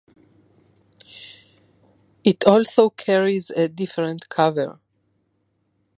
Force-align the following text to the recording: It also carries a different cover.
It 2.23 2.43
also 2.47 2.89
carries 2.89 3.51
a 3.51 3.67
different 3.69 4.29
cover. 4.29 4.79